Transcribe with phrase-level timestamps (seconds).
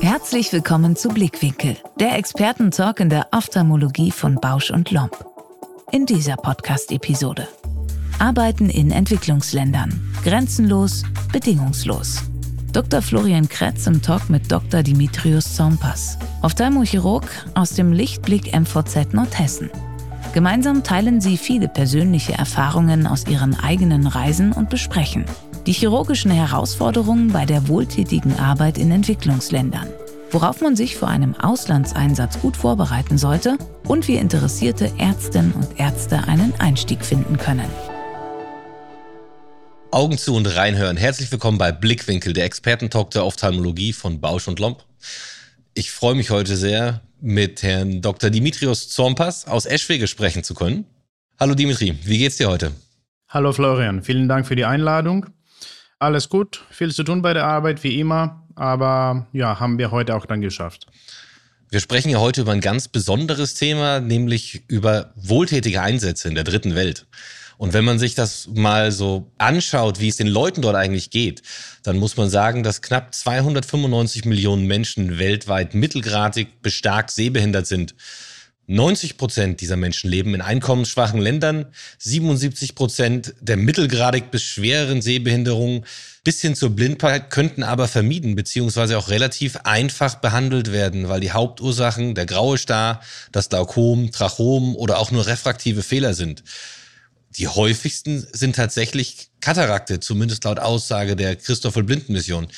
[0.00, 5.24] Herzlich willkommen zu Blickwinkel, der Expertentalk in der Ophthalmologie von Bausch und Lomb.
[5.90, 7.48] In dieser Podcast-Episode.
[8.18, 10.00] Arbeiten in Entwicklungsländern.
[10.24, 12.22] Grenzenlos, bedingungslos.
[12.72, 13.00] Dr.
[13.00, 14.82] Florian Kretz im Talk mit Dr.
[14.82, 17.24] Dimitrios Zompas, Ophthalmochirurg
[17.54, 19.70] aus dem Lichtblick MVZ Nordhessen.
[20.38, 25.24] Gemeinsam teilen sie viele persönliche Erfahrungen aus ihren eigenen Reisen und besprechen
[25.66, 29.88] die chirurgischen Herausforderungen bei der wohltätigen Arbeit in Entwicklungsländern
[30.30, 36.28] worauf man sich vor einem Auslandseinsatz gut vorbereiten sollte und wie interessierte Ärztinnen und Ärzte
[36.28, 37.68] einen Einstieg finden können.
[39.90, 40.96] Augen zu und reinhören.
[40.96, 44.84] Herzlich willkommen bei Blickwinkel, der Expertentalk der Ophthalmologie von Bausch und Lomb.
[45.74, 48.30] Ich freue mich heute sehr, mit Herrn Dr.
[48.30, 50.84] Dimitrios Zormpas aus Eschwege sprechen zu können.
[51.38, 52.72] Hallo Dimitri, wie geht's dir heute?
[53.28, 55.26] Hallo Florian, vielen Dank für die Einladung.
[55.98, 60.14] Alles gut, viel zu tun bei der Arbeit wie immer aber ja, haben wir heute
[60.14, 60.86] auch dann geschafft.
[61.70, 66.44] Wir sprechen ja heute über ein ganz besonderes Thema, nämlich über wohltätige Einsätze in der
[66.44, 67.06] dritten Welt.
[67.58, 71.42] Und wenn man sich das mal so anschaut, wie es den Leuten dort eigentlich geht,
[71.82, 77.96] dann muss man sagen, dass knapp 295 Millionen Menschen weltweit mittelgradig bis stark sehbehindert sind.
[78.68, 81.66] 90 Prozent dieser Menschen leben in einkommensschwachen Ländern,
[81.98, 85.84] 77 Prozent der mittelgradig bis schwereren Sehbehinderungen
[86.22, 91.32] bis hin zur Blindheit könnten aber vermieden beziehungsweise auch relativ einfach behandelt werden, weil die
[91.32, 93.00] Hauptursachen der graue Star,
[93.32, 96.44] das Glaukom, Trachom oder auch nur refraktive Fehler sind.
[97.36, 102.48] Die häufigsten sind tatsächlich Katarakte, zumindest laut Aussage der Christoffel Blinden Mission.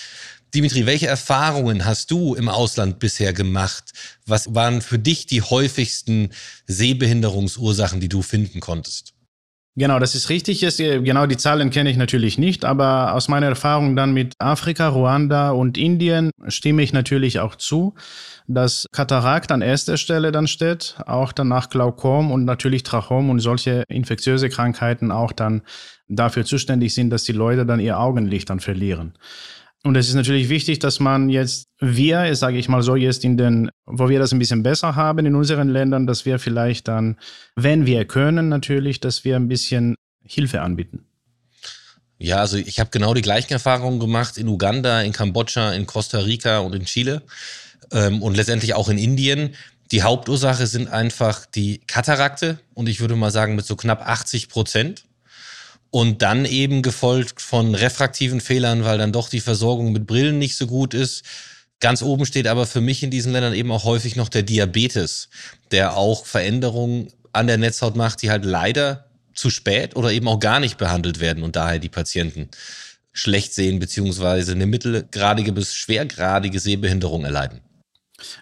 [0.54, 3.92] Dimitri, welche Erfahrungen hast du im Ausland bisher gemacht?
[4.26, 6.30] Was waren für dich die häufigsten
[6.66, 9.14] Sehbehinderungsursachen, die du finden konntest?
[9.80, 10.60] Genau, das ist richtig.
[10.60, 15.52] Genau die Zahlen kenne ich natürlich nicht, aber aus meiner Erfahrung dann mit Afrika, Ruanda
[15.52, 17.94] und Indien stimme ich natürlich auch zu,
[18.46, 23.84] dass Katarakt an erster Stelle dann steht, auch danach Glaukom und natürlich Trachom und solche
[23.88, 25.62] infektiöse Krankheiten auch dann
[26.08, 29.14] dafür zuständig sind, dass die Leute dann ihr Augenlicht dann verlieren.
[29.82, 33.38] Und es ist natürlich wichtig, dass man jetzt, wir, sage ich mal so, jetzt in
[33.38, 37.16] den, wo wir das ein bisschen besser haben in unseren Ländern, dass wir vielleicht dann,
[37.56, 41.06] wenn wir können, natürlich, dass wir ein bisschen Hilfe anbieten.
[42.18, 46.18] Ja, also ich habe genau die gleichen Erfahrungen gemacht in Uganda, in Kambodscha, in Costa
[46.18, 47.22] Rica und in Chile
[47.90, 49.54] ähm, und letztendlich auch in Indien.
[49.90, 54.50] Die Hauptursache sind einfach die Katarakte und ich würde mal sagen mit so knapp 80
[54.50, 55.04] Prozent
[55.90, 60.56] und dann eben gefolgt von refraktiven Fehlern, weil dann doch die Versorgung mit Brillen nicht
[60.56, 61.24] so gut ist.
[61.80, 65.28] Ganz oben steht aber für mich in diesen Ländern eben auch häufig noch der Diabetes,
[65.70, 70.38] der auch Veränderungen an der Netzhaut macht, die halt leider zu spät oder eben auch
[70.38, 72.48] gar nicht behandelt werden und daher die Patienten
[73.12, 77.60] schlecht sehen beziehungsweise eine mittelgradige bis schwergradige Sehbehinderung erleiden.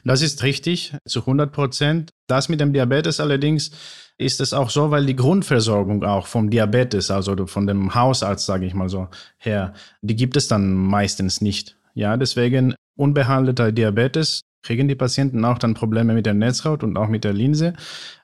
[0.05, 2.11] Das ist richtig, zu 100 Prozent.
[2.27, 3.71] Das mit dem Diabetes allerdings
[4.19, 8.67] ist es auch so, weil die Grundversorgung auch vom Diabetes, also von dem Hausarzt, sage
[8.67, 9.09] ich mal so,
[9.39, 11.77] her, die gibt es dann meistens nicht.
[11.95, 17.09] Ja, deswegen unbehandelter Diabetes kriegen die Patienten auch dann Probleme mit der Netzhaut und auch
[17.09, 17.75] mit der Linse.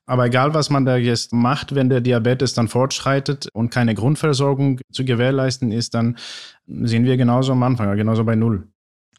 [0.06, 4.80] Aber egal, was man da jetzt macht, wenn der Diabetes dann fortschreitet und keine Grundversorgung
[4.92, 6.18] zu gewährleisten ist, dann
[6.66, 8.68] sind wir genauso am Anfang, genauso bei Null.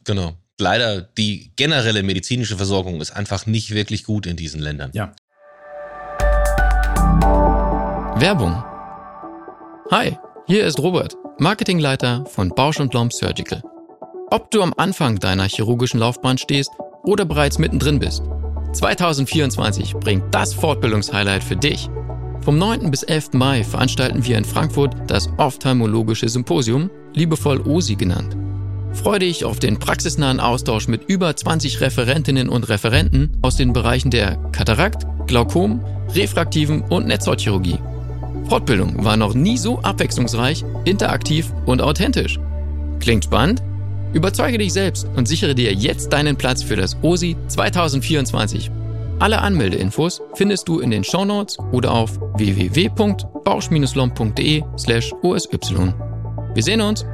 [0.03, 0.33] Genau.
[0.57, 4.89] Leider, die generelle medizinische Versorgung ist einfach nicht wirklich gut in diesen Ländern.
[4.93, 5.13] Ja.
[8.17, 8.63] Werbung.
[9.91, 10.17] Hi,
[10.47, 13.61] hier ist Robert, Marketingleiter von Bausch Lomb Surgical.
[14.31, 16.71] Ob du am Anfang deiner chirurgischen Laufbahn stehst
[17.03, 18.23] oder bereits mittendrin bist,
[18.71, 21.89] 2024 bringt das Fortbildungshighlight für dich.
[22.39, 22.89] Vom 9.
[22.91, 23.33] bis 11.
[23.33, 28.37] Mai veranstalten wir in Frankfurt das Ophthalmologische Symposium, liebevoll OSI genannt.
[28.95, 34.09] Freue dich auf den praxisnahen Austausch mit über 20 Referentinnen und Referenten aus den Bereichen
[34.09, 35.85] der Katarakt, Glaukom,
[36.15, 37.77] refraktiven und Netzhautchirurgie.
[38.49, 42.39] Fortbildung war noch nie so abwechslungsreich, interaktiv und authentisch.
[42.99, 43.61] Klingt spannend?
[44.13, 48.71] Überzeuge dich selbst und sichere dir jetzt deinen Platz für das OSI 2024.
[49.19, 55.49] Alle Anmeldeinfos findest du in den Shownotes oder auf www.bausch-lomb.de slash osy.
[56.53, 57.05] Wir sehen uns!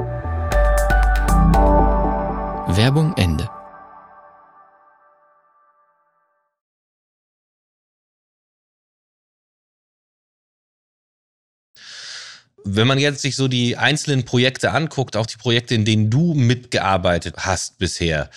[2.77, 3.49] Werbung Ende.
[12.63, 16.33] Wenn man jetzt sich so die einzelnen Projekte anguckt, auch die Projekte, in denen du
[16.33, 18.29] mitgearbeitet hast bisher,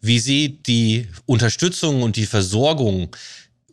[0.00, 3.14] wie sieht die Unterstützung und die Versorgung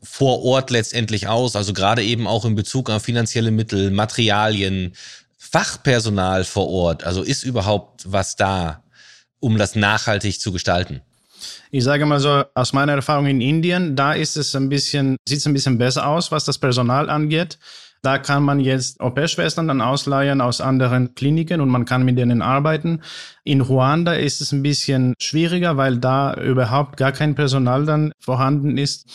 [0.04, 1.56] vor Ort letztendlich aus?
[1.56, 4.94] Also gerade eben auch in Bezug auf finanzielle Mittel, Materialien,
[5.38, 7.04] Fachpersonal vor Ort.
[7.06, 8.84] Also ist überhaupt was da,
[9.40, 11.02] um das nachhaltig zu gestalten?
[11.72, 15.40] Ich sage mal so, aus meiner Erfahrung in Indien, da ist es ein bisschen, sieht
[15.40, 17.58] es ein bisschen besser aus, was das Personal angeht.
[18.02, 22.42] Da kann man jetzt Au-pair-Schwestern dann ausleihen aus anderen Kliniken und man kann mit denen
[22.42, 23.02] arbeiten.
[23.44, 28.78] In Ruanda ist es ein bisschen schwieriger, weil da überhaupt gar kein Personal dann vorhanden
[28.78, 29.06] ist.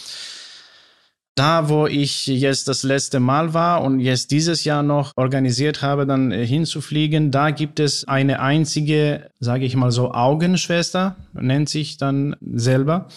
[1.36, 6.06] Da, wo ich jetzt das letzte Mal war und jetzt dieses Jahr noch organisiert habe,
[6.06, 11.96] dann äh, hinzufliegen, da gibt es eine einzige, sage ich mal so, Augenschwester, nennt sich
[11.96, 13.08] dann selber.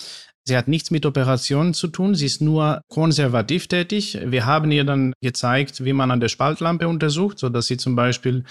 [0.45, 4.17] Sie hat nichts mit Operationen zu tun, sie ist nur konservativ tätig.
[4.25, 7.95] Wir haben ihr dann gezeigt, wie man an der Spaltlampe untersucht, so dass sie zum
[7.95, 8.45] Beispiel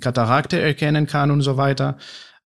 [0.00, 1.98] Katarakte erkennen kann und so weiter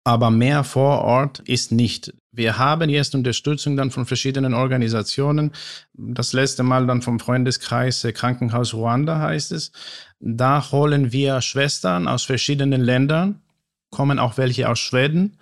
[0.04, 2.14] aber mehr vor Ort ist nicht.
[2.32, 5.52] Wir haben jetzt Unterstützung dann von verschiedenen Organisationen.
[5.94, 9.72] Das letzte Mal dann vom Freundeskreis Krankenhaus Ruanda heißt es.
[10.20, 13.42] Da holen wir Schwestern aus verschiedenen Ländern,
[13.92, 15.38] kommen auch welche aus Schweden,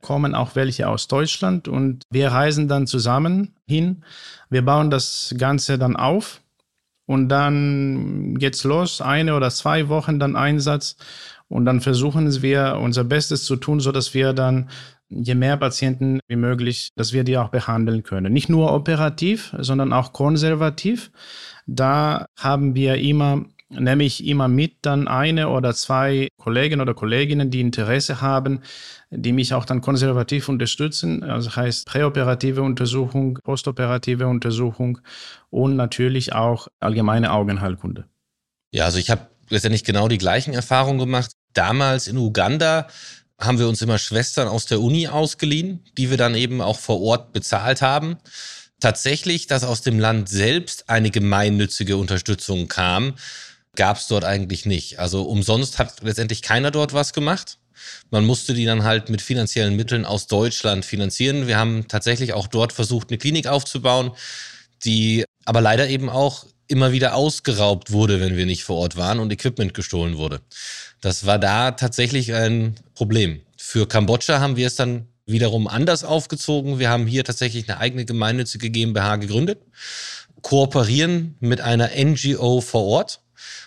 [0.00, 4.04] kommen auch welche aus Deutschland und wir reisen dann zusammen hin.
[4.50, 6.40] Wir bauen das Ganze dann auf
[7.06, 10.96] und dann geht's los, eine oder zwei Wochen dann Einsatz
[11.52, 14.70] und dann versuchen wir unser Bestes zu tun, so dass wir dann
[15.10, 18.32] je mehr Patienten wie möglich, dass wir die auch behandeln können.
[18.32, 21.10] Nicht nur operativ, sondern auch konservativ.
[21.66, 27.50] Da haben wir immer nehme ich immer mit dann eine oder zwei Kollegen oder Kolleginnen,
[27.50, 28.60] die Interesse haben,
[29.10, 31.22] die mich auch dann konservativ unterstützen.
[31.22, 34.98] Also heißt präoperative Untersuchung, postoperative Untersuchung
[35.48, 38.04] und natürlich auch allgemeine Augenheilkunde.
[38.72, 41.32] Ja, also ich habe letztendlich genau die gleichen Erfahrungen gemacht.
[41.54, 42.88] Damals in Uganda
[43.38, 47.00] haben wir uns immer Schwestern aus der Uni ausgeliehen, die wir dann eben auch vor
[47.00, 48.16] Ort bezahlt haben.
[48.80, 53.14] Tatsächlich, dass aus dem Land selbst eine gemeinnützige Unterstützung kam,
[53.76, 54.98] gab es dort eigentlich nicht.
[54.98, 57.58] Also umsonst hat letztendlich keiner dort was gemacht.
[58.10, 61.46] Man musste die dann halt mit finanziellen Mitteln aus Deutschland finanzieren.
[61.46, 64.12] Wir haben tatsächlich auch dort versucht, eine Klinik aufzubauen,
[64.84, 69.18] die aber leider eben auch immer wieder ausgeraubt wurde, wenn wir nicht vor Ort waren
[69.18, 70.40] und Equipment gestohlen wurde.
[71.02, 73.40] Das war da tatsächlich ein Problem.
[73.58, 76.78] Für Kambodscha haben wir es dann wiederum anders aufgezogen.
[76.78, 79.62] Wir haben hier tatsächlich eine eigene gemeinnützige GmbH gegründet,
[80.42, 83.20] kooperieren mit einer NGO vor Ort,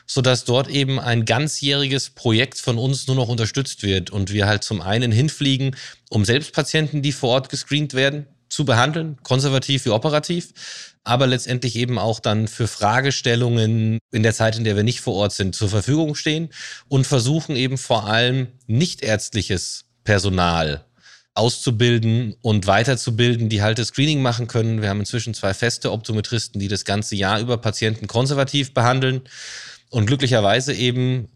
[0.07, 4.63] sodass dort eben ein ganzjähriges Projekt von uns nur noch unterstützt wird und wir halt
[4.63, 5.75] zum einen hinfliegen,
[6.09, 11.75] um selbst Patienten, die vor Ort gescreent werden, zu behandeln, konservativ wie operativ, aber letztendlich
[11.75, 15.55] eben auch dann für Fragestellungen in der Zeit, in der wir nicht vor Ort sind,
[15.55, 16.47] zur Verfügung stehen
[16.87, 20.85] und versuchen eben vor allem nichtärztliches Personal
[21.33, 24.81] auszubilden und weiterzubilden, die halt das Screening machen können.
[24.81, 29.23] Wir haben inzwischen zwei feste Optometristen, die das ganze Jahr über Patienten konservativ behandeln
[29.89, 31.27] und glücklicherweise eben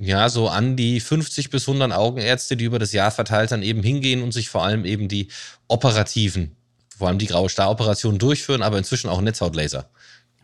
[0.00, 3.84] ja, so an die 50 bis 100 Augenärzte, die über das Jahr verteilt dann eben
[3.84, 5.28] hingehen und sich vor allem eben die
[5.68, 6.56] operativen
[6.96, 9.88] vor allem die graue Staroperation durchführen, aber inzwischen auch Netzhautlaser.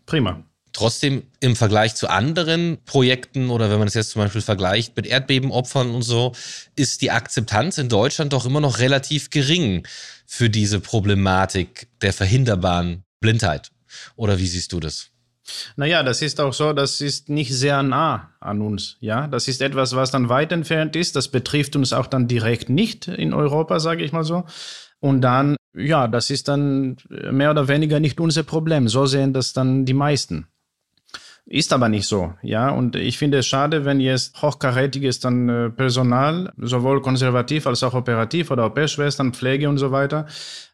[0.06, 0.42] Prima.
[0.72, 5.06] Trotzdem im Vergleich zu anderen Projekten oder wenn man es jetzt zum Beispiel vergleicht mit
[5.06, 6.32] Erdbebenopfern und so,
[6.76, 9.86] ist die Akzeptanz in Deutschland doch immer noch relativ gering
[10.26, 13.70] für diese Problematik der verhinderbaren Blindheit.
[14.14, 15.10] Oder wie siehst du das?
[15.76, 18.96] Naja, das ist auch so, das ist nicht sehr nah an uns.
[19.00, 21.16] Ja, das ist etwas, was dann weit entfernt ist.
[21.16, 24.44] Das betrifft uns auch dann direkt nicht in Europa, sage ich mal so.
[25.00, 28.88] Und dann, ja, das ist dann mehr oder weniger nicht unser Problem.
[28.88, 30.46] So sehen das dann die meisten.
[31.46, 32.70] Ist aber nicht so, ja.
[32.70, 37.94] Und ich finde es schade, wenn jetzt hochkarätiges dann äh, Personal, sowohl konservativ als auch
[37.94, 40.26] operativ oder OP-Schwestern, Pflege und so weiter,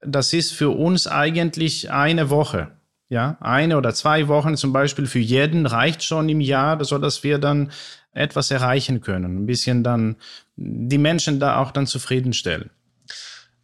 [0.02, 2.72] das ist für uns eigentlich eine Woche.
[3.08, 7.22] Ja, eine oder zwei Wochen zum Beispiel für jeden reicht schon im Jahr, so dass
[7.22, 7.70] wir dann
[8.12, 9.44] etwas erreichen können.
[9.44, 10.16] Ein bisschen dann
[10.56, 12.70] die Menschen da auch dann zufriedenstellen.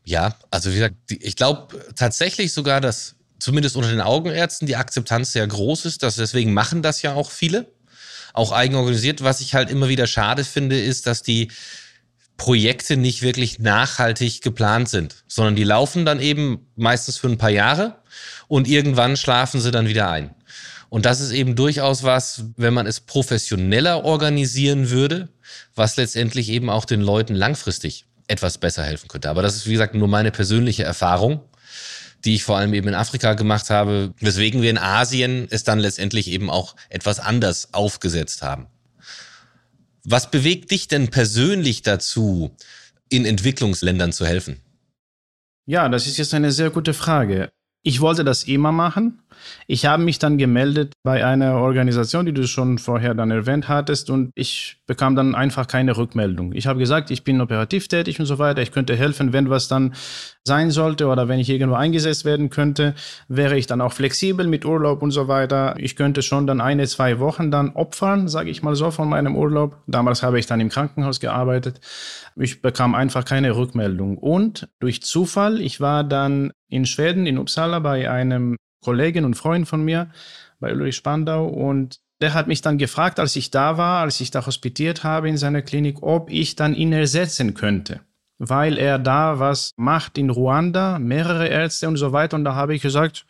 [0.05, 5.33] Ja, also wie gesagt, ich glaube tatsächlich sogar, dass zumindest unter den Augenärzten die Akzeptanz
[5.33, 6.03] sehr groß ist.
[6.03, 7.73] Dass deswegen machen das ja auch viele,
[8.33, 9.23] auch eigenorganisiert.
[9.23, 11.51] Was ich halt immer wieder schade finde, ist, dass die
[12.37, 17.51] Projekte nicht wirklich nachhaltig geplant sind, sondern die laufen dann eben meistens für ein paar
[17.51, 17.99] Jahre
[18.49, 20.35] und irgendwann schlafen sie dann wieder ein.
[20.89, 25.29] Und das ist eben durchaus was, wenn man es professioneller organisieren würde,
[25.75, 29.31] was letztendlich eben auch den Leuten langfristig etwas besser helfen könnte.
[29.31, 31.41] Aber das ist, wie gesagt, nur meine persönliche Erfahrung,
[32.25, 35.79] die ich vor allem eben in Afrika gemacht habe, weswegen wir in Asien es dann
[35.79, 38.67] letztendlich eben auch etwas anders aufgesetzt haben.
[40.05, 42.57] Was bewegt dich denn persönlich dazu,
[43.09, 44.61] in Entwicklungsländern zu helfen?
[45.67, 47.51] Ja, das ist jetzt eine sehr gute Frage.
[47.83, 49.22] Ich wollte das immer machen.
[49.67, 54.11] Ich habe mich dann gemeldet bei einer Organisation, die du schon vorher dann erwähnt hattest
[54.11, 56.53] und ich bekam dann einfach keine Rückmeldung.
[56.53, 58.63] Ich habe gesagt, ich bin operativ tätig und so weiter.
[58.63, 59.95] Ich könnte helfen, wenn was dann
[60.45, 62.95] sein sollte oder wenn ich irgendwo eingesetzt werden könnte,
[63.29, 65.77] wäre ich dann auch flexibel mit Urlaub und so weiter.
[65.79, 69.37] Ich könnte schon dann eine, zwei Wochen dann opfern, sage ich mal so, von meinem
[69.37, 69.77] Urlaub.
[69.87, 71.81] Damals habe ich dann im Krankenhaus gearbeitet.
[72.37, 74.19] Ich bekam einfach keine Rückmeldung.
[74.19, 79.67] Und durch Zufall, ich war dann in Schweden, in Uppsala, bei einem Kollegen und Freund
[79.67, 80.11] von mir,
[80.61, 81.47] bei Ulrich Spandau.
[81.47, 85.29] Und der hat mich dann gefragt, als ich da war, als ich da hospitiert habe
[85.29, 88.01] in seiner Klinik, ob ich dann ihn ersetzen könnte.
[88.39, 92.37] Weil er da was macht in Ruanda, mehrere Ärzte und so weiter.
[92.37, 93.25] Und da habe ich gesagt,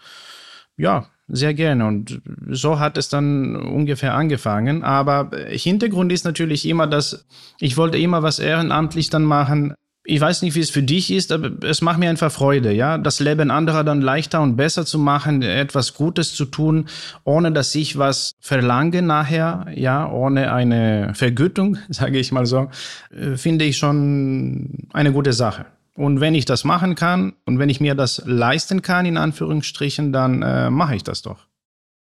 [0.77, 1.87] ja, sehr gerne.
[1.87, 4.83] Und so hat es dann ungefähr angefangen.
[4.83, 7.27] Aber Hintergrund ist natürlich immer, dass
[7.59, 9.75] ich wollte immer was ehrenamtlich dann machen.
[10.05, 12.99] Ich weiß nicht, wie es für dich ist, aber es macht mir einfach Freude, ja,
[12.99, 16.89] das Leben anderer dann leichter und besser zu machen, etwas Gutes zu tun,
[17.23, 22.69] ohne dass ich was verlange nachher, ja, ohne eine Vergütung, sage ich mal so,
[23.11, 25.67] äh, finde ich schon eine gute Sache.
[25.95, 30.13] Und wenn ich das machen kann und wenn ich mir das leisten kann, in Anführungsstrichen,
[30.13, 31.47] dann äh, mache ich das doch.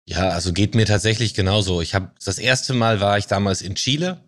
[0.05, 1.81] Ja, also geht mir tatsächlich genauso.
[1.81, 4.19] Ich habe das erste Mal war ich damals in Chile.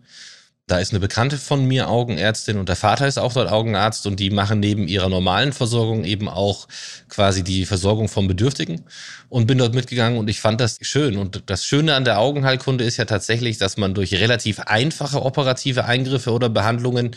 [0.66, 4.18] Da ist eine Bekannte von mir Augenärztin und der Vater ist auch dort Augenarzt und
[4.18, 6.70] die machen neben ihrer normalen Versorgung eben auch
[7.10, 8.86] quasi die Versorgung von Bedürftigen
[9.28, 11.18] und bin dort mitgegangen und ich fand das schön.
[11.18, 15.84] Und das Schöne an der Augenheilkunde ist ja tatsächlich, dass man durch relativ einfache operative
[15.84, 17.12] Eingriffe oder Behandlungen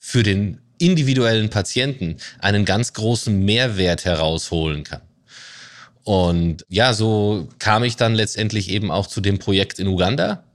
[0.00, 5.02] für den individuellen Patienten einen ganz großen Mehrwert herausholen kann.
[6.02, 10.47] Und ja, so kam ich dann letztendlich eben auch zu dem Projekt in Uganda,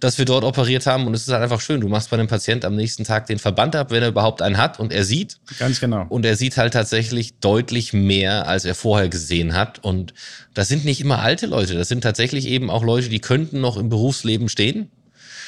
[0.00, 1.06] dass wir dort operiert haben.
[1.06, 1.80] Und es ist halt einfach schön.
[1.80, 4.58] Du machst bei dem Patienten am nächsten Tag den Verband ab, wenn er überhaupt einen
[4.58, 5.38] hat und er sieht.
[5.58, 6.06] Ganz genau.
[6.08, 9.82] Und er sieht halt tatsächlich deutlich mehr, als er vorher gesehen hat.
[9.84, 10.14] Und
[10.54, 11.74] das sind nicht immer alte Leute.
[11.74, 14.90] Das sind tatsächlich eben auch Leute, die könnten noch im Berufsleben stehen.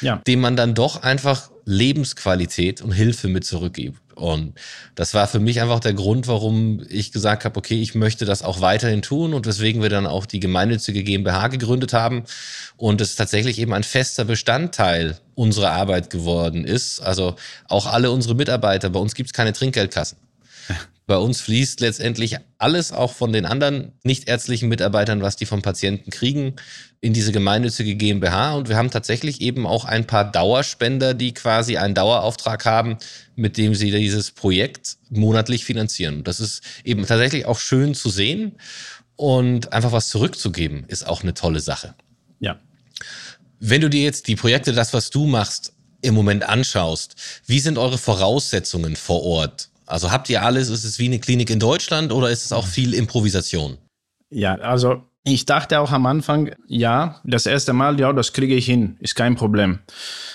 [0.01, 0.17] Ja.
[0.27, 4.01] Dem man dann doch einfach Lebensqualität und Hilfe mit zurückgibt.
[4.21, 4.55] Und
[4.95, 8.43] das war für mich einfach der Grund, warum ich gesagt habe, okay, ich möchte das
[8.43, 12.25] auch weiterhin tun und weswegen wir dann auch die gemeinnützige GmbH gegründet haben
[12.77, 17.01] und es tatsächlich eben ein fester Bestandteil unserer Arbeit geworden ist.
[17.01, 17.37] Also
[17.67, 20.19] auch alle unsere Mitarbeiter, bei uns gibt es keine Trinkgeldkassen.
[21.11, 26.13] Bei uns fließt letztendlich alles auch von den anderen nichtärztlichen Mitarbeitern, was die vom Patienten
[26.13, 26.55] kriegen,
[27.01, 28.55] in diese gemeinnützige GmbH.
[28.55, 32.97] Und wir haben tatsächlich eben auch ein paar Dauerspender, die quasi einen Dauerauftrag haben,
[33.35, 36.23] mit dem sie dieses Projekt monatlich finanzieren.
[36.23, 38.53] Das ist eben tatsächlich auch schön zu sehen.
[39.17, 41.97] Und einfach was zurückzugeben, ist auch eine tolle Sache.
[42.39, 42.61] Ja.
[43.59, 47.79] Wenn du dir jetzt die Projekte, das, was du machst, im Moment anschaust, wie sind
[47.79, 49.70] eure Voraussetzungen vor Ort?
[49.91, 52.67] Also habt ihr alles, ist es wie eine Klinik in Deutschland oder ist es auch
[52.67, 53.79] viel Improvisation?
[54.31, 58.67] Ja, also ich dachte auch am Anfang, ja, das erste Mal, ja, das kriege ich
[58.67, 59.81] hin, ist kein Problem.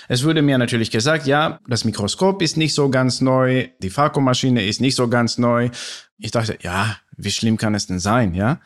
[0.08, 4.64] Es wurde mir natürlich gesagt, ja, das Mikroskop ist nicht so ganz neu, die Vakuummaschine
[4.64, 5.70] ist nicht so ganz neu.
[6.18, 8.60] Ich dachte, ja, wie schlimm kann es denn sein, ja?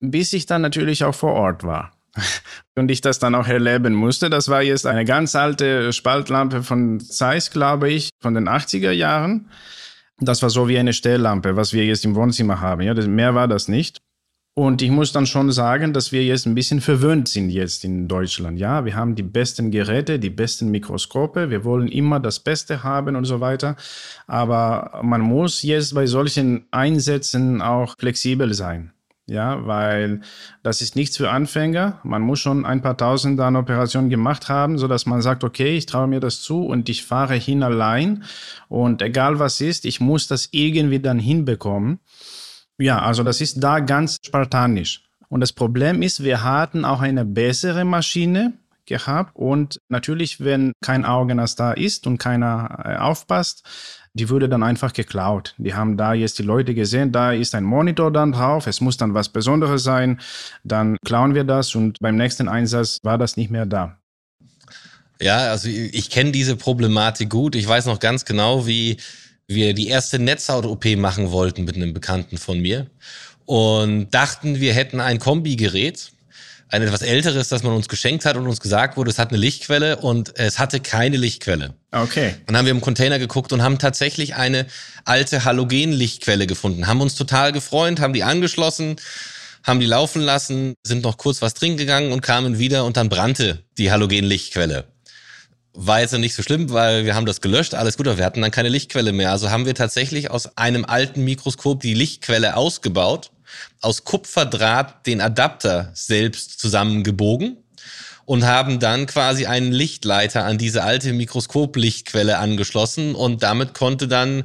[0.00, 1.92] Bis ich dann natürlich auch vor Ort war.
[2.74, 4.30] Und ich das dann auch erleben musste.
[4.30, 9.50] Das war jetzt eine ganz alte Spaltlampe von Zeiss, glaube ich, von den 80er Jahren.
[10.18, 12.82] Das war so wie eine Stelllampe, was wir jetzt im Wohnzimmer haben.
[12.82, 14.00] Ja, das, mehr war das nicht.
[14.58, 18.08] Und ich muss dann schon sagen, dass wir jetzt ein bisschen verwöhnt sind jetzt in
[18.08, 18.58] Deutschland.
[18.58, 21.50] Ja, wir haben die besten Geräte, die besten Mikroskope.
[21.50, 23.76] Wir wollen immer das Beste haben und so weiter.
[24.26, 28.92] Aber man muss jetzt bei solchen Einsätzen auch flexibel sein.
[29.28, 30.20] Ja, weil
[30.62, 31.98] das ist nichts für Anfänger.
[32.04, 35.76] Man muss schon ein paar tausend an Operationen gemacht haben, so dass man sagt, okay,
[35.76, 38.22] ich traue mir das zu und ich fahre hin allein.
[38.68, 41.98] Und egal was ist, ich muss das irgendwie dann hinbekommen.
[42.78, 45.02] Ja, also das ist da ganz spartanisch.
[45.28, 48.52] Und das Problem ist, wir hatten auch eine bessere Maschine
[48.86, 53.64] gehabt und natürlich, wenn kein Augenarzt da ist und keiner äh, aufpasst,
[54.16, 55.54] die wurde dann einfach geklaut.
[55.58, 58.96] Die haben da jetzt die Leute gesehen, da ist ein Monitor dann drauf, es muss
[58.96, 60.20] dann was Besonderes sein,
[60.64, 63.98] dann klauen wir das und beim nächsten Einsatz war das nicht mehr da.
[65.20, 67.54] Ja, also ich kenne diese Problematik gut.
[67.56, 68.96] Ich weiß noch ganz genau, wie
[69.48, 72.86] wir die erste Netzhaut-OP machen wollten mit einem Bekannten von mir
[73.44, 76.10] und dachten, wir hätten ein Kombigerät
[76.68, 79.38] ein etwas älteres, das man uns geschenkt hat und uns gesagt wurde, es hat eine
[79.38, 81.74] Lichtquelle und es hatte keine Lichtquelle.
[81.92, 82.34] Okay.
[82.40, 84.66] Und dann haben wir im Container geguckt und haben tatsächlich eine
[85.04, 86.86] alte Halogen-Lichtquelle gefunden.
[86.88, 88.96] Haben uns total gefreut, haben die angeschlossen,
[89.62, 93.08] haben die laufen lassen, sind noch kurz was trinken gegangen und kamen wieder und dann
[93.08, 94.84] brannte die Halogen-Lichtquelle.
[95.72, 98.40] War jetzt nicht so schlimm, weil wir haben das gelöscht, alles gut, aber wir hatten
[98.40, 99.30] dann keine Lichtquelle mehr.
[99.30, 103.30] Also haben wir tatsächlich aus einem alten Mikroskop die Lichtquelle ausgebaut
[103.80, 107.58] aus Kupferdraht den Adapter selbst zusammengebogen
[108.24, 114.44] und haben dann quasi einen Lichtleiter an diese alte Mikroskoplichtquelle angeschlossen und damit konnte dann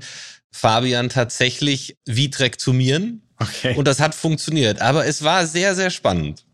[0.52, 3.24] Fabian tatsächlich vitrektumieren.
[3.38, 3.76] Okay.
[3.76, 4.82] Und das hat funktioniert.
[4.82, 6.46] Aber es war sehr, sehr spannend.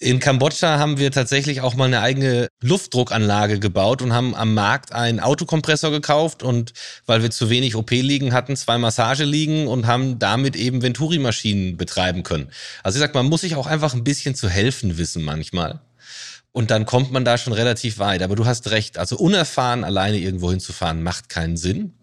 [0.00, 4.92] In Kambodscha haben wir tatsächlich auch mal eine eigene Luftdruckanlage gebaut und haben am Markt
[4.92, 6.72] einen Autokompressor gekauft und
[7.06, 11.76] weil wir zu wenig OP liegen hatten, zwei Massage liegen und haben damit eben Venturi-Maschinen
[11.76, 12.50] betreiben können.
[12.82, 15.80] Also ich sag, man muss sich auch einfach ein bisschen zu helfen wissen manchmal.
[16.50, 18.22] Und dann kommt man da schon relativ weit.
[18.22, 18.98] Aber du hast recht.
[18.98, 21.94] Also unerfahren alleine irgendwo hinzufahren macht keinen Sinn.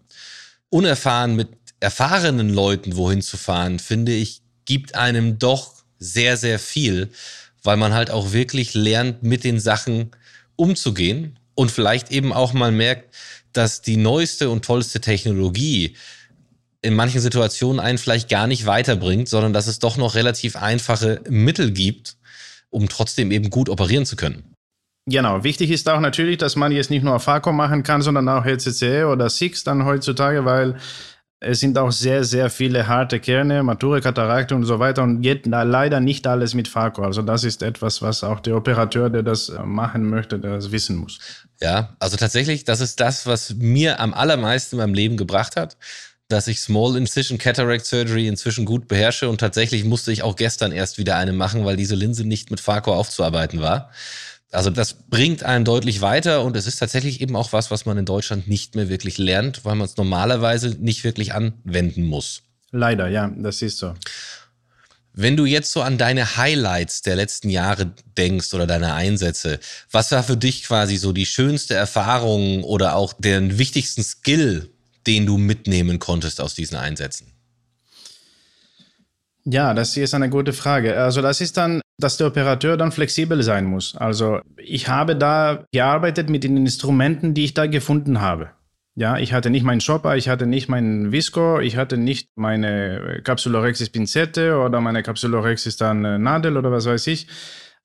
[0.68, 1.48] Unerfahren mit
[1.80, 7.10] erfahrenen Leuten wohin zu fahren, finde ich, gibt einem doch sehr, sehr viel,
[7.62, 10.10] weil man halt auch wirklich lernt, mit den Sachen
[10.56, 13.14] umzugehen und vielleicht eben auch mal merkt,
[13.52, 15.96] dass die neueste und tollste Technologie
[16.80, 21.20] in manchen Situationen einen vielleicht gar nicht weiterbringt, sondern dass es doch noch relativ einfache
[21.28, 22.16] Mittel gibt,
[22.70, 24.52] um trotzdem eben gut operieren zu können.
[25.06, 28.44] Genau, wichtig ist auch natürlich, dass man jetzt nicht nur FACO machen kann, sondern auch
[28.44, 30.76] HCCE oder SIX dann heutzutage, weil
[31.42, 35.46] es sind auch sehr, sehr viele harte Kerne, Mature, Katarakte und so weiter und geht
[35.46, 37.02] leider nicht alles mit FACO.
[37.02, 40.96] Also das ist etwas, was auch der Operateur, der das äh, machen möchte, das wissen
[40.96, 41.18] muss.
[41.60, 45.76] Ja, also tatsächlich, das ist das, was mir am allermeisten in meinem Leben gebracht hat
[46.28, 50.72] dass ich Small Incision Cataract Surgery inzwischen gut beherrsche und tatsächlich musste ich auch gestern
[50.72, 53.90] erst wieder eine machen, weil diese Linse nicht mit Farco aufzuarbeiten war.
[54.52, 57.96] Also das bringt einen deutlich weiter und es ist tatsächlich eben auch was, was man
[57.96, 62.42] in Deutschland nicht mehr wirklich lernt, weil man es normalerweise nicht wirklich anwenden muss.
[62.70, 63.94] Leider, ja, das ist so.
[65.14, 69.58] Wenn du jetzt so an deine Highlights der letzten Jahre denkst oder deine Einsätze,
[69.90, 74.70] was war für dich quasi so die schönste Erfahrung oder auch den wichtigsten Skill,
[75.06, 77.32] den du mitnehmen konntest aus diesen Einsätzen?
[79.44, 80.96] Ja, das ist eine gute Frage.
[80.96, 83.96] Also das ist dann, dass der Operateur dann flexibel sein muss.
[83.96, 88.50] Also ich habe da gearbeitet mit den Instrumenten, die ich da gefunden habe.
[88.94, 93.22] Ja, ich hatte nicht meinen Shopper, ich hatte nicht meinen Visco, ich hatte nicht meine
[93.24, 97.26] Capsulorexis Pinzette oder meine Capsulorexis dann äh, Nadel oder was weiß ich.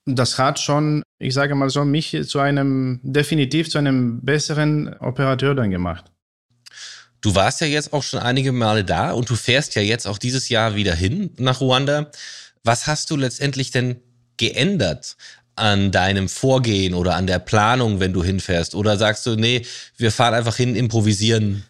[0.05, 5.55] Das hat schon, ich sage mal so, mich zu einem, definitiv zu einem besseren Operateur
[5.55, 6.11] dann gemacht.
[7.21, 10.17] Du warst ja jetzt auch schon einige Male da und du fährst ja jetzt auch
[10.17, 12.11] dieses Jahr wieder hin nach Ruanda.
[12.63, 14.01] Was hast du letztendlich denn
[14.37, 15.17] geändert
[15.55, 18.75] an deinem Vorgehen oder an der Planung, wenn du hinfährst?
[18.75, 19.65] Oder sagst du, nee,
[19.97, 21.63] wir fahren einfach hin, improvisieren?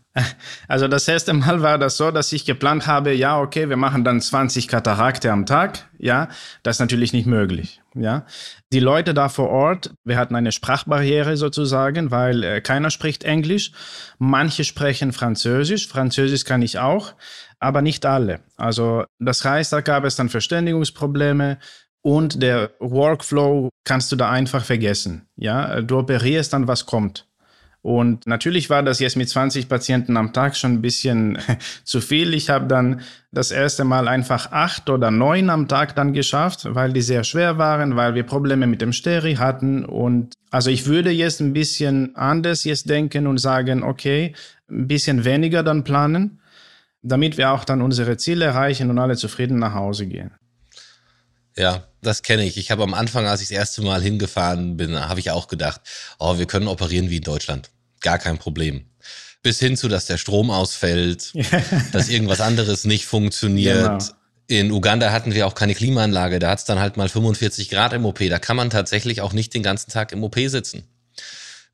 [0.68, 4.04] Also das erste Mal war das so, dass ich geplant habe, ja, okay, wir machen
[4.04, 5.88] dann 20 Katarakte am Tag.
[6.00, 6.30] Ja,
[6.64, 7.82] das ist natürlich nicht möglich.
[8.00, 8.26] Ja,
[8.72, 13.72] die Leute da vor Ort, wir hatten eine Sprachbarriere sozusagen, weil äh, keiner spricht Englisch.
[14.20, 15.88] Manche sprechen Französisch.
[15.88, 17.14] Französisch kann ich auch,
[17.60, 18.42] aber nicht alle.
[18.56, 21.60] Also das heißt, da gab es dann Verständigungsprobleme.
[22.04, 25.28] Und der Workflow kannst du da einfach vergessen.
[25.36, 27.27] Ja, du operierst dann, was kommt.
[27.82, 31.38] Und natürlich war das jetzt mit 20 Patienten am Tag schon ein bisschen
[31.84, 32.34] zu viel.
[32.34, 36.92] Ich habe dann das erste Mal einfach acht oder neun am Tag dann geschafft, weil
[36.92, 39.86] die sehr schwer waren, weil wir Probleme mit dem Steri hatten.
[39.86, 44.34] Und also ich würde jetzt ein bisschen anders jetzt denken und sagen, okay,
[44.70, 46.42] ein bisschen weniger dann planen,
[47.02, 50.32] damit wir auch dann unsere Ziele erreichen und alle zufrieden nach Hause gehen.
[51.58, 52.58] Ja, das kenne ich.
[52.58, 55.82] Ich habe am Anfang, als ich das erste Mal hingefahren bin, habe ich auch gedacht,
[56.20, 57.70] oh, wir können operieren wie in Deutschland
[58.02, 58.86] gar kein Problem.
[59.42, 61.34] Bis hin zu, dass der Strom ausfällt,
[61.92, 64.00] dass irgendwas anderes nicht funktioniert.
[64.00, 64.14] Genau.
[64.50, 67.92] In Uganda hatten wir auch keine Klimaanlage, da hat es dann halt mal 45 Grad
[67.94, 68.20] im OP.
[68.30, 70.84] Da kann man tatsächlich auch nicht den ganzen Tag im OP sitzen.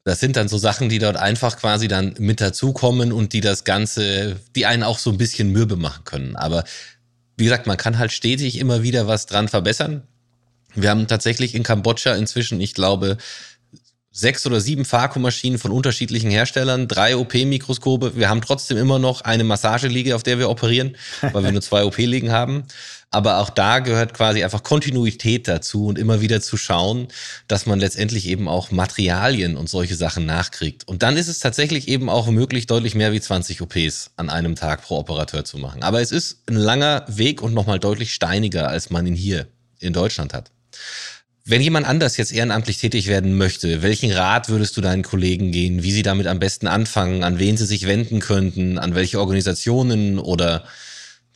[0.05, 3.63] Das sind dann so Sachen, die dort einfach quasi dann mit dazukommen und die das
[3.63, 6.35] Ganze, die einen auch so ein bisschen mürbe machen können.
[6.35, 6.63] Aber
[7.37, 10.03] wie gesagt, man kann halt stetig immer wieder was dran verbessern.
[10.75, 13.17] Wir haben tatsächlich in Kambodscha inzwischen, ich glaube,
[14.13, 18.15] sechs oder sieben Vakuummaschinen von unterschiedlichen Herstellern, drei OP-Mikroskope.
[18.15, 20.95] Wir haben trotzdem immer noch eine Massageliege, auf der wir operieren,
[21.33, 22.63] weil wir nur zwei OP-Liegen haben.
[23.09, 27.07] Aber auch da gehört quasi einfach Kontinuität dazu und immer wieder zu schauen,
[27.47, 30.87] dass man letztendlich eben auch Materialien und solche Sachen nachkriegt.
[30.87, 34.55] Und dann ist es tatsächlich eben auch möglich, deutlich mehr wie 20 OPs an einem
[34.55, 35.83] Tag pro Operateur zu machen.
[35.83, 39.47] Aber es ist ein langer Weg und nochmal deutlich steiniger, als man ihn hier
[39.79, 40.51] in Deutschland hat.
[41.45, 45.83] Wenn jemand anders jetzt ehrenamtlich tätig werden möchte, welchen Rat würdest du deinen Kollegen gehen,
[45.83, 50.19] wie sie damit am besten anfangen, an wen sie sich wenden könnten, an welche Organisationen
[50.19, 50.63] oder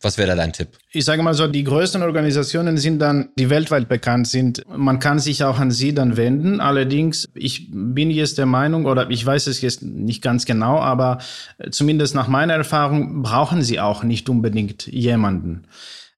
[0.00, 0.68] was wäre da dein Tipp?
[0.92, 4.62] Ich sage mal so, die größten Organisationen sind dann, die weltweit bekannt sind.
[4.68, 6.60] Man kann sich auch an sie dann wenden.
[6.60, 11.18] Allerdings, ich bin jetzt der Meinung, oder ich weiß es jetzt nicht ganz genau, aber
[11.70, 15.64] zumindest nach meiner Erfahrung brauchen sie auch nicht unbedingt jemanden.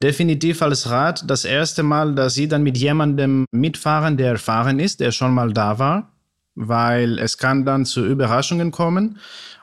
[0.03, 5.01] Definitiv als Rat das erste Mal, dass Sie dann mit jemandem mitfahren, der erfahren ist,
[5.01, 6.10] der schon mal da war,
[6.61, 9.18] weil es kann dann zu Überraschungen kommen.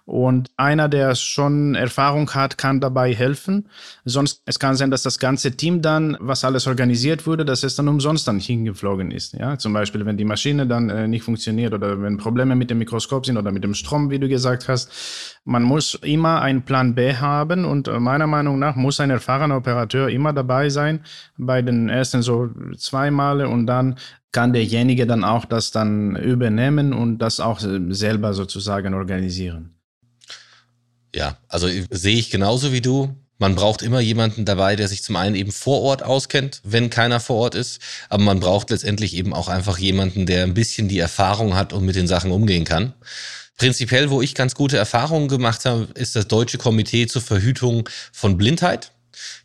[0.07, 3.67] Und einer, der schon Erfahrung hat, kann dabei helfen.
[4.05, 7.75] Sonst, es kann sein, dass das ganze Team dann, was alles organisiert wurde, dass es
[7.75, 9.33] dann umsonst dann hingeflogen ist.
[9.33, 12.77] Ja, zum Beispiel, wenn die Maschine dann äh, nicht funktioniert oder wenn Probleme mit dem
[12.77, 14.89] Mikroskop sind oder mit dem Strom, wie du gesagt hast.
[15.43, 19.57] Man muss immer einen Plan B haben und äh, meiner Meinung nach muss ein erfahrener
[19.57, 21.01] Operateur immer dabei sein
[21.38, 23.97] bei den ersten so zwei Male und dann
[24.38, 29.73] kann derjenige dann auch das dann übernehmen und das auch selber sozusagen organisieren.
[31.15, 33.15] Ja, also sehe ich genauso wie du.
[33.39, 37.19] Man braucht immer jemanden dabei, der sich zum einen eben vor Ort auskennt, wenn keiner
[37.19, 37.82] vor Ort ist.
[38.10, 41.84] Aber man braucht letztendlich eben auch einfach jemanden, der ein bisschen die Erfahrung hat und
[41.84, 42.93] mit den Sachen umgehen kann.
[43.58, 48.38] Prinzipiell, wo ich ganz gute Erfahrungen gemacht habe, ist das Deutsche Komitee zur Verhütung von
[48.38, 48.91] Blindheit.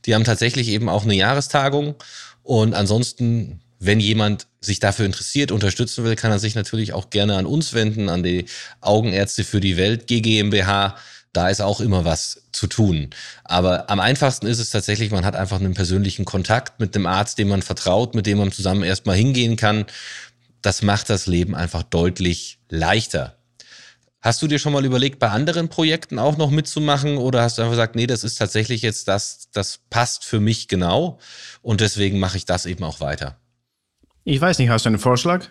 [0.05, 1.95] Die haben tatsächlich eben auch eine Jahrestagung.
[2.43, 7.37] Und ansonsten, wenn jemand sich dafür interessiert, unterstützen will, kann er sich natürlich auch gerne
[7.37, 8.47] an uns wenden, an die
[8.81, 10.97] Augenärzte für die Welt GmbH
[11.33, 13.11] da ist auch immer was zu tun.
[13.45, 17.39] Aber am einfachsten ist es tatsächlich, man hat einfach einen persönlichen Kontakt mit dem Arzt,
[17.39, 19.87] dem man vertraut, mit dem man zusammen erstmal hingehen kann.
[20.61, 23.37] Das macht das Leben einfach deutlich leichter.
[24.21, 27.63] Hast du dir schon mal überlegt, bei anderen Projekten auch noch mitzumachen oder hast du
[27.63, 31.19] einfach gesagt, nee, das ist tatsächlich jetzt das, das passt für mich genau
[31.63, 33.42] und deswegen mache ich das eben auch weiter?
[34.25, 35.47] Ich weiß nicht, hast du einen Vorschlag?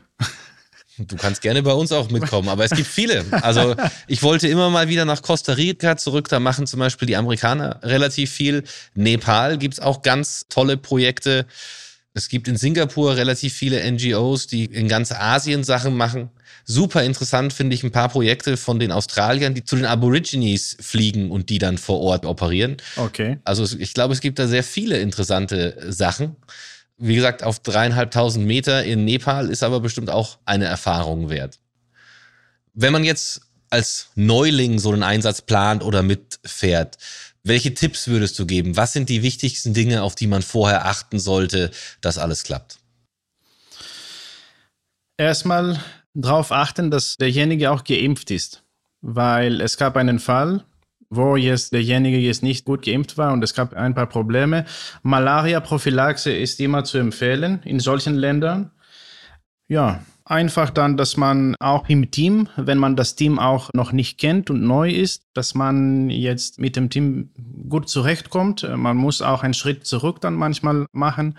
[0.97, 3.25] Du kannst gerne bei uns auch mitkommen, aber es gibt viele.
[3.41, 3.75] Also
[4.07, 6.27] ich wollte immer mal wieder nach Costa Rica zurück.
[6.27, 8.63] Da machen zum Beispiel die Amerikaner relativ viel.
[8.93, 11.45] Nepal gibt es auch ganz tolle Projekte.
[12.13, 16.29] Es gibt in Singapur relativ viele NGOs, die in ganz Asien Sachen machen.
[16.65, 21.31] Super interessant finde ich ein paar Projekte von den Australiern, die zu den Aborigines fliegen
[21.31, 22.77] und die dann vor Ort operieren.
[22.97, 23.39] Okay.
[23.45, 26.35] Also ich glaube, es gibt da sehr viele interessante Sachen.
[27.03, 31.57] Wie gesagt, auf dreieinhalbtausend Meter in Nepal ist aber bestimmt auch eine Erfahrung wert.
[32.75, 36.99] Wenn man jetzt als Neuling so einen Einsatz plant oder mitfährt,
[37.43, 38.77] welche Tipps würdest du geben?
[38.77, 42.77] Was sind die wichtigsten Dinge, auf die man vorher achten sollte, dass alles klappt?
[45.17, 45.79] Erstmal
[46.13, 48.61] darauf achten, dass derjenige auch geimpft ist,
[49.01, 50.63] weil es gab einen Fall,
[51.11, 54.65] wo jetzt derjenige jetzt nicht gut geimpft war und es gab ein paar Probleme.
[55.03, 58.71] Malaria-Prophylaxe ist immer zu empfehlen in solchen Ländern.
[59.67, 64.19] Ja, einfach dann, dass man auch im Team, wenn man das Team auch noch nicht
[64.19, 67.31] kennt und neu ist, dass man jetzt mit dem Team
[67.67, 68.67] gut zurechtkommt.
[68.75, 71.37] Man muss auch einen Schritt zurück dann manchmal machen,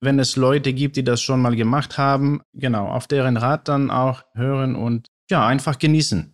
[0.00, 2.42] wenn es Leute gibt, die das schon mal gemacht haben.
[2.52, 6.33] Genau, auf deren Rat dann auch hören und ja, einfach genießen.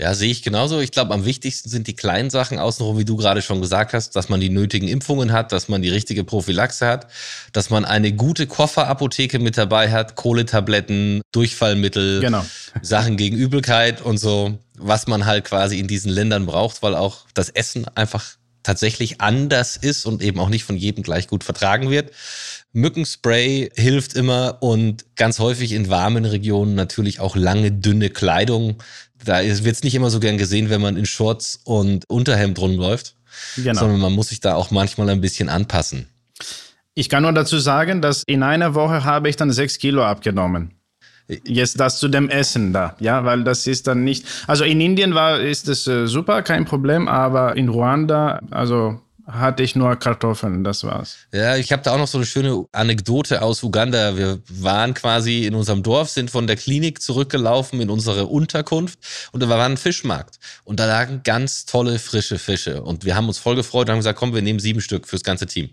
[0.00, 0.78] Ja, sehe ich genauso.
[0.78, 4.14] Ich glaube, am wichtigsten sind die kleinen Sachen außenrum, wie du gerade schon gesagt hast,
[4.14, 7.08] dass man die nötigen Impfungen hat, dass man die richtige Prophylaxe hat,
[7.52, 12.46] dass man eine gute Kofferapotheke mit dabei hat, Kohletabletten, Durchfallmittel, genau.
[12.82, 17.26] Sachen gegen Übelkeit und so, was man halt quasi in diesen Ländern braucht, weil auch
[17.34, 21.90] das Essen einfach tatsächlich anders ist und eben auch nicht von jedem gleich gut vertragen
[21.90, 22.12] wird.
[22.72, 28.76] Mückenspray hilft immer und ganz häufig in warmen Regionen natürlich auch lange, dünne Kleidung.
[29.24, 33.14] Da wird es nicht immer so gern gesehen, wenn man in Shorts und Unterhemd rumläuft,
[33.56, 33.80] genau.
[33.80, 36.08] sondern man muss sich da auch manchmal ein bisschen anpassen.
[36.94, 40.72] Ich kann nur dazu sagen, dass in einer Woche habe ich dann sechs Kilo abgenommen.
[41.44, 44.24] Jetzt das zu dem Essen da, ja, weil das ist dann nicht.
[44.46, 49.62] Also in Indien war ist es äh, super, kein Problem, aber in Ruanda, also hatte
[49.62, 51.18] ich nur Kartoffeln, das war's.
[51.32, 54.16] Ja, ich habe da auch noch so eine schöne Anekdote aus Uganda.
[54.16, 58.98] Wir waren quasi in unserem Dorf, sind von der Klinik zurückgelaufen in unsere Unterkunft
[59.32, 63.28] und da war ein Fischmarkt und da lagen ganz tolle frische Fische und wir haben
[63.28, 65.70] uns voll gefreut und haben gesagt, komm, wir nehmen sieben Stück fürs ganze Team.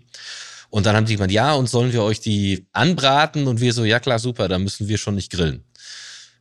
[0.68, 3.46] Und dann haben die gemeint, ja, und sollen wir euch die anbraten?
[3.46, 5.64] Und wir so, ja klar, super, dann müssen wir schon nicht grillen.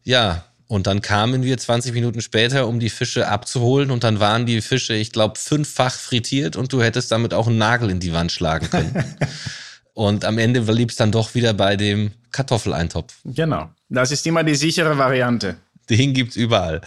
[0.03, 3.91] Ja, und dann kamen wir 20 Minuten später, um die Fische abzuholen.
[3.91, 7.59] Und dann waren die Fische, ich glaube, fünffach frittiert und du hättest damit auch einen
[7.59, 9.15] Nagel in die Wand schlagen können.
[9.93, 13.15] und am Ende blieb es dann doch wieder bei dem Kartoffeleintopf.
[13.25, 13.69] Genau.
[13.89, 15.57] Das ist immer die sichere Variante.
[15.89, 16.81] Den gibt's überall.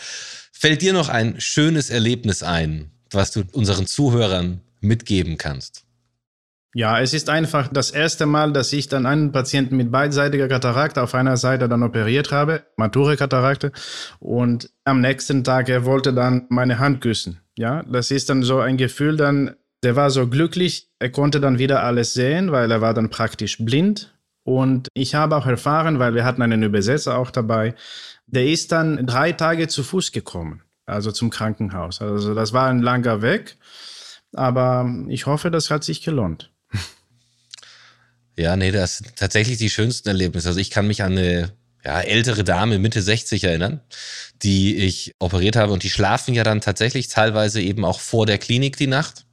[0.50, 5.84] Fällt dir noch ein schönes Erlebnis ein, was du unseren Zuhörern mitgeben kannst?
[6.74, 11.02] Ja, es ist einfach das erste Mal, dass ich dann einen Patienten mit beidseitiger Katarakte
[11.02, 13.72] auf einer Seite dann operiert habe, mature Katarakte.
[14.20, 17.40] Und am nächsten Tag, er wollte dann meine Hand küssen.
[17.56, 21.58] Ja, das ist dann so ein Gefühl dann, der war so glücklich, er konnte dann
[21.58, 24.14] wieder alles sehen, weil er war dann praktisch blind.
[24.44, 27.74] Und ich habe auch erfahren, weil wir hatten einen Übersetzer auch dabei,
[28.26, 32.02] der ist dann drei Tage zu Fuß gekommen, also zum Krankenhaus.
[32.02, 33.56] Also das war ein langer Weg,
[34.34, 36.50] aber ich hoffe, das hat sich gelohnt.
[38.38, 40.48] Ja, nee, das sind tatsächlich die schönsten Erlebnisse.
[40.48, 41.52] Also ich kann mich an eine
[41.84, 43.80] ja, ältere Dame Mitte 60 erinnern,
[44.42, 45.72] die ich operiert habe.
[45.72, 49.26] Und die schlafen ja dann tatsächlich teilweise eben auch vor der Klinik die Nacht,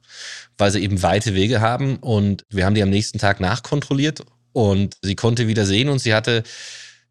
[0.58, 1.98] weil sie eben weite Wege haben.
[1.98, 4.24] Und wir haben die am nächsten Tag nachkontrolliert.
[4.52, 5.88] Und sie konnte wieder sehen.
[5.88, 6.42] Und sie hatte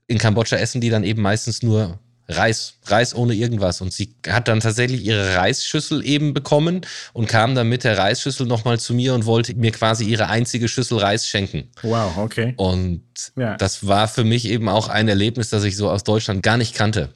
[0.07, 3.81] in Kambodscha essen die dann eben meistens nur Reis, Reis ohne irgendwas.
[3.81, 6.81] Und sie hat dann tatsächlich ihre Reisschüssel eben bekommen
[7.13, 10.67] und kam dann mit der Reisschüssel nochmal zu mir und wollte mir quasi ihre einzige
[10.67, 11.69] Schüssel Reis schenken.
[11.81, 12.53] Wow, okay.
[12.57, 13.03] Und
[13.35, 13.57] ja.
[13.57, 16.73] das war für mich eben auch ein Erlebnis, das ich so aus Deutschland gar nicht
[16.73, 17.09] kannte.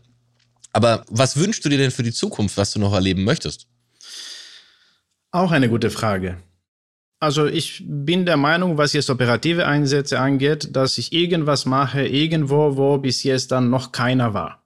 [0.71, 3.67] Aber was wünschst du dir denn für die Zukunft, was du noch erleben möchtest?
[5.31, 6.37] Auch eine gute Frage.
[7.19, 12.77] Also ich bin der Meinung, was jetzt operative Einsätze angeht, dass ich irgendwas mache, irgendwo,
[12.77, 14.58] wo bis jetzt dann noch keiner war.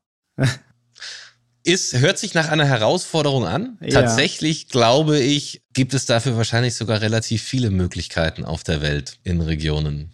[1.66, 3.78] Ist, hört sich nach einer Herausforderung an.
[3.80, 4.02] Ja.
[4.02, 9.40] Tatsächlich glaube ich, gibt es dafür wahrscheinlich sogar relativ viele Möglichkeiten auf der Welt in
[9.40, 10.12] Regionen.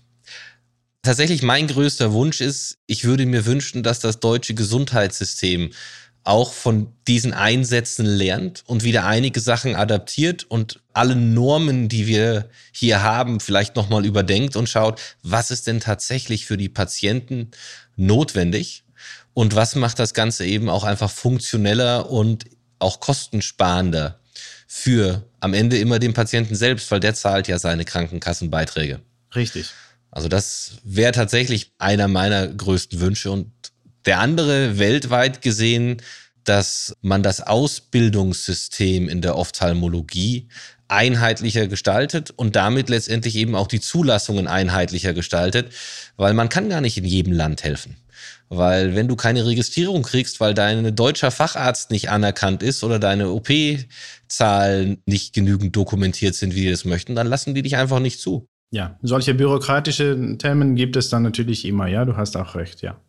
[1.02, 5.72] Tatsächlich mein größter Wunsch ist, ich würde mir wünschen, dass das deutsche Gesundheitssystem
[6.24, 12.50] auch von diesen Einsätzen lernt und wieder einige Sachen adaptiert und alle Normen, die wir
[12.72, 17.50] hier haben, vielleicht nochmal überdenkt und schaut, was ist denn tatsächlich für die Patienten
[17.96, 18.84] notwendig
[19.40, 22.44] und was macht das Ganze eben auch einfach funktioneller und
[22.78, 24.20] auch kostensparender
[24.68, 29.00] für am Ende immer den Patienten selbst, weil der zahlt ja seine Krankenkassenbeiträge.
[29.34, 29.70] Richtig.
[30.12, 33.50] Also das wäre tatsächlich einer meiner größten Wünsche und
[34.06, 36.02] der andere weltweit gesehen,
[36.44, 40.50] dass man das Ausbildungssystem in der Ophthalmologie
[40.90, 45.72] einheitlicher gestaltet und damit letztendlich eben auch die Zulassungen einheitlicher gestaltet,
[46.18, 47.96] weil man kann gar nicht in jedem Land helfen.
[48.50, 53.30] Weil wenn du keine Registrierung kriegst, weil dein deutscher Facharzt nicht anerkannt ist oder deine
[53.30, 58.20] OP-Zahlen nicht genügend dokumentiert sind, wie die das möchten, dann lassen die dich einfach nicht
[58.20, 58.48] zu.
[58.72, 63.00] Ja, solche bürokratische Themen gibt es dann natürlich immer, ja, du hast auch recht, ja.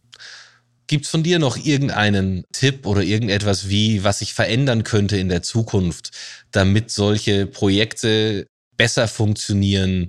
[0.87, 5.29] Gibt es von dir noch irgendeinen Tipp oder irgendetwas, wie, was sich verändern könnte in
[5.29, 6.11] der Zukunft,
[6.50, 10.09] damit solche Projekte besser funktionieren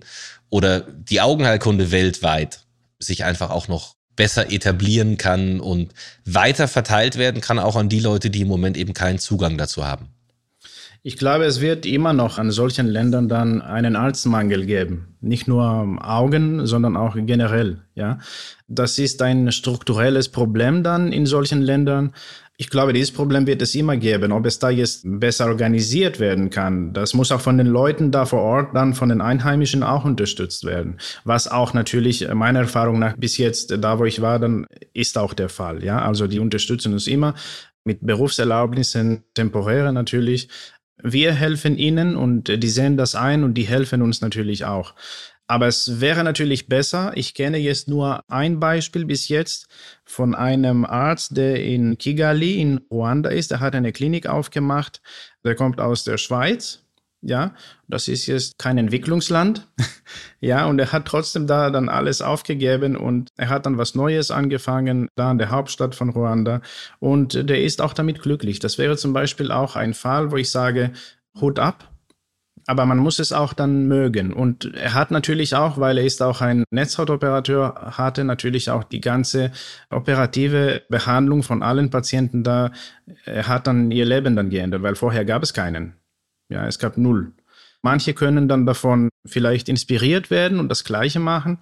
[0.50, 2.66] oder die Augenheilkunde weltweit
[3.00, 5.94] sich einfach auch noch besser etablieren kann und
[6.26, 9.86] weiter verteilt werden kann, auch an die Leute, die im Moment eben keinen Zugang dazu
[9.86, 10.10] haben?
[11.04, 15.16] Ich glaube, es wird immer noch an solchen Ländern dann einen Arztmangel geben.
[15.20, 18.20] Nicht nur Augen, sondern auch generell, ja.
[18.68, 22.14] Das ist ein strukturelles Problem dann in solchen Ländern.
[22.62, 24.32] Ich glaube, dieses Problem wird es immer geben.
[24.32, 28.28] Ob es da jetzt besser organisiert werden kann, das muss auch von den Leuten da
[28.28, 30.98] vor Ort, dann von den Einheimischen auch unterstützt werden.
[31.24, 35.34] Was auch natürlich meiner Erfahrung nach bis jetzt, da wo ich war, dann ist auch
[35.34, 35.84] der Fall.
[35.84, 37.34] Ja, also die unterstützen uns immer
[37.84, 40.48] mit Berufserlaubnissen, temporäre natürlich,
[41.02, 44.94] wir helfen ihnen und die sehen das ein und die helfen uns natürlich auch.
[45.52, 49.68] Aber es wäre natürlich besser, ich kenne jetzt nur ein Beispiel bis jetzt
[50.06, 53.52] von einem Arzt, der in Kigali in Ruanda ist.
[53.52, 55.02] Er hat eine Klinik aufgemacht.
[55.44, 56.86] Der kommt aus der Schweiz
[57.22, 57.54] ja,
[57.88, 59.68] das ist jetzt kein Entwicklungsland.
[60.40, 64.32] ja, und er hat trotzdem da dann alles aufgegeben und er hat dann was Neues
[64.32, 66.62] angefangen, da in der Hauptstadt von Ruanda.
[67.00, 68.60] Und der ist auch damit glücklich.
[68.60, 70.94] Das wäre zum Beispiel auch ein Fall, wo ich sage,
[71.40, 71.91] Hut ab.
[72.68, 74.34] Aber man muss es auch dann mögen.
[74.34, 79.02] Und er hat natürlich auch, weil er ist auch ein Netzhautoperateur, hatte natürlich auch die
[79.02, 79.52] ganze
[79.90, 82.72] operative Behandlung von allen Patienten da.
[83.26, 85.94] Er hat dann ihr Leben dann geändert, weil vorher gab es keinen.
[86.50, 87.34] Ja, es gab null.
[87.82, 91.58] Manche können dann davon vielleicht inspiriert werden und das Gleiche machen.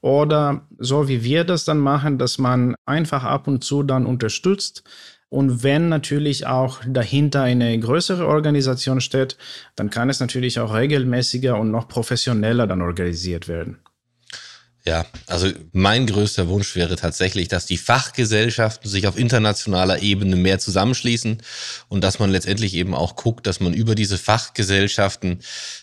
[0.00, 4.82] Oder so wie wir das dann machen, dass man einfach ab und zu dann unterstützt.
[5.30, 9.36] Und wenn natürlich auch dahinter eine größere Organisation steht,
[9.76, 13.78] dann kann es natürlich auch regelmäßiger und noch professioneller dann organisiert werden.
[14.84, 20.58] Ja, also mein größter Wunsch wäre tatsächlich, dass die Fachgesellschaften sich auf internationaler Ebene mehr
[20.58, 21.42] zusammenschließen
[21.88, 25.40] und dass man letztendlich eben auch guckt, dass man über diese Fachgesellschaften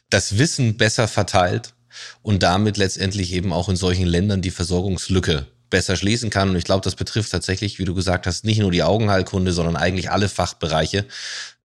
[0.09, 1.73] das Wissen besser verteilt
[2.21, 6.49] und damit letztendlich eben auch in solchen Ländern die Versorgungslücke besser schließen kann.
[6.49, 9.75] Und ich glaube, das betrifft tatsächlich, wie du gesagt hast, nicht nur die Augenheilkunde, sondern
[9.75, 11.05] eigentlich alle Fachbereiche.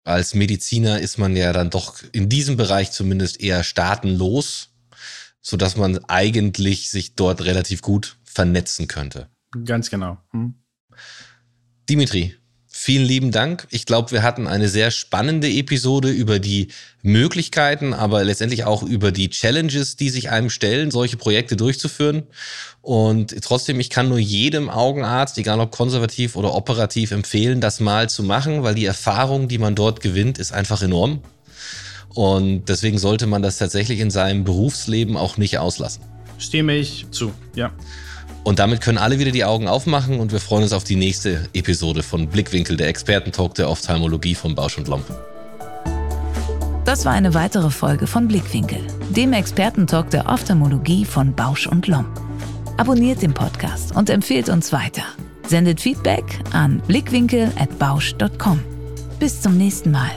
[0.05, 4.71] Als Mediziner ist man ja dann doch in diesem Bereich zumindest eher staatenlos
[5.41, 9.29] so dass man eigentlich sich dort relativ gut vernetzen könnte.
[9.65, 10.19] Ganz genau.
[10.31, 10.55] Hm.
[11.89, 12.37] Dimitri,
[12.73, 13.67] vielen lieben Dank.
[13.71, 16.69] Ich glaube, wir hatten eine sehr spannende Episode über die
[17.03, 22.23] Möglichkeiten, aber letztendlich auch über die Challenges, die sich einem stellen, solche Projekte durchzuführen.
[22.81, 28.09] Und trotzdem, ich kann nur jedem Augenarzt, egal ob konservativ oder operativ, empfehlen, das mal
[28.09, 31.23] zu machen, weil die Erfahrung, die man dort gewinnt, ist einfach enorm.
[32.15, 36.03] Und deswegen sollte man das tatsächlich in seinem Berufsleben auch nicht auslassen.
[36.39, 37.73] Stimme ich zu, ja.
[38.43, 41.49] Und damit können alle wieder die Augen aufmachen und wir freuen uns auf die nächste
[41.53, 45.05] Episode von Blickwinkel, der Expertentalk der Ophthalmologie von Bausch und Lomb.
[46.85, 52.09] Das war eine weitere Folge von Blickwinkel, dem Expertentalk der Ophthalmologie von Bausch und Lomb.
[52.79, 55.03] Abonniert den Podcast und empfehlt uns weiter.
[55.47, 58.61] Sendet Feedback an blickwinkel@bausch.com.
[59.19, 60.11] Bis zum nächsten Mal.